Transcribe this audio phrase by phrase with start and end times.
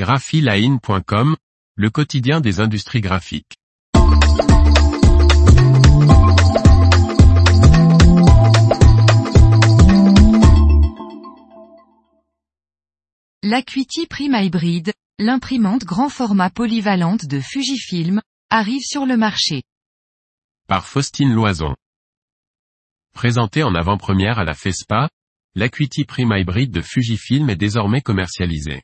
[0.00, 1.36] graphiline.com,
[1.76, 3.58] le quotidien des industries graphiques.
[13.42, 19.64] L'Acuity Prime Hybrid, l'imprimante grand format polyvalente de Fujifilm, arrive sur le marché.
[20.66, 21.76] Par Faustine Loison.
[23.12, 25.10] Présenté en avant-première à la FESPA,
[25.54, 28.80] l'Acuity Prime Hybrid de Fujifilm est désormais commercialisé.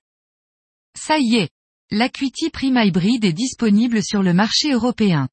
[0.96, 1.50] Ça y est,
[1.90, 5.28] l'Acuity Prime Hybrid est disponible sur le marché européen.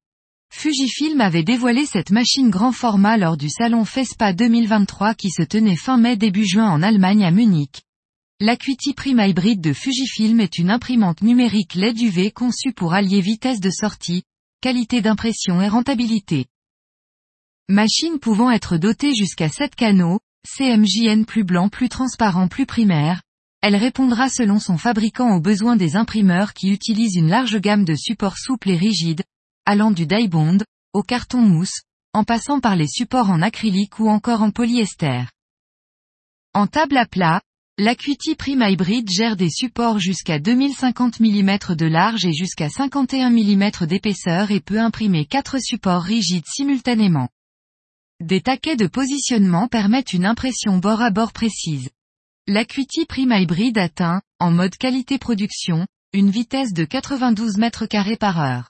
[0.52, 5.76] Fujifilm avait dévoilé cette machine grand format lors du salon FESPA 2023 qui se tenait
[5.76, 7.82] fin mai début juin en Allemagne à Munich.
[8.40, 13.60] L'Acuity Prime Hybrid de Fujifilm est une imprimante numérique LED UV conçue pour allier vitesse
[13.60, 14.22] de sortie,
[14.60, 16.46] qualité d'impression et rentabilité.
[17.68, 23.22] Machine pouvant être dotée jusqu'à 7 canaux, CMJN plus blanc plus transparent plus primaire,
[23.66, 27.94] elle répondra selon son fabricant aux besoins des imprimeurs qui utilisent une large gamme de
[27.94, 29.22] supports souples et rigides,
[29.64, 30.58] allant du die bond,
[30.92, 31.80] au carton mousse,
[32.12, 35.22] en passant par les supports en acrylique ou encore en polyester.
[36.52, 37.40] En table à plat,
[37.78, 43.86] l'Acuity Prime Hybrid gère des supports jusqu'à 2050 mm de large et jusqu'à 51 mm
[43.86, 47.30] d'épaisseur et peut imprimer 4 supports rigides simultanément.
[48.20, 51.88] Des taquets de positionnement permettent une impression bord à bord précise.
[52.46, 58.38] L'Acuity Prime Hybrid atteint, en mode qualité production, une vitesse de 92 mètres carrés par
[58.38, 58.68] heure.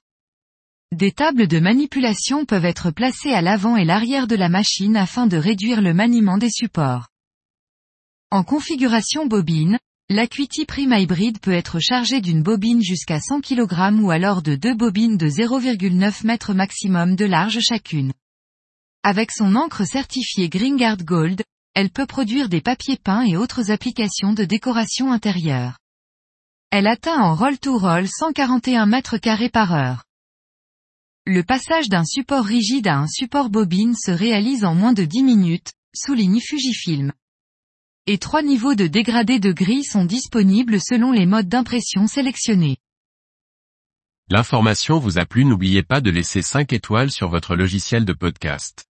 [0.93, 5.27] Des tables de manipulation peuvent être placées à l'avant et l'arrière de la machine afin
[5.27, 7.09] de réduire le maniement des supports.
[8.31, 14.13] En configuration bobine, l'Acuity Prime Hybrid peut être chargé d'une bobine jusqu'à 100 kg ou
[14.13, 18.13] alors de deux bobines de 0,9 m maximum de large chacune.
[19.03, 21.43] Avec son encre certifiée GreenGuard Gold,
[21.75, 25.79] elle peut produire des papiers peints et autres applications de décoration intérieure.
[26.71, 30.05] Elle atteint en roll-to-roll 141 mètres carrés par heure.
[31.27, 35.23] Le passage d'un support rigide à un support bobine se réalise en moins de 10
[35.25, 37.13] minutes, souligne Fujifilm.
[38.07, 42.77] Et trois niveaux de dégradé de gris sont disponibles selon les modes d'impression sélectionnés.
[44.29, 48.87] L'information vous a plu n'oubliez pas de laisser 5 étoiles sur votre logiciel de podcast.